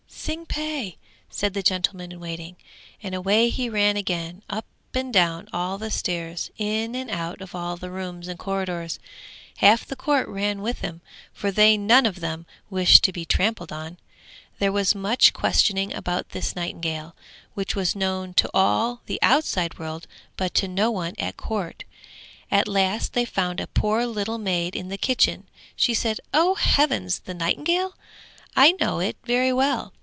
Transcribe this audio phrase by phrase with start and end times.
[0.23, 0.93] 'Tsing pe!'
[1.31, 2.55] said the gentleman in waiting,
[3.01, 7.55] and away he ran again, up and down all the stairs, in and out of
[7.55, 8.99] all the rooms and corridors;
[9.57, 11.01] half the court ran with him,
[11.33, 13.97] for they none of them wished to be trampled on.
[14.59, 17.15] There was much questioning about this nightingale,
[17.55, 20.05] which was known to all the outside world,
[20.37, 21.83] but to no one at court.
[22.51, 25.49] At last they found a poor little maid in the kitchen.
[25.75, 27.97] She said, 'Oh heavens, the nightingale?
[28.55, 29.93] I know it very well.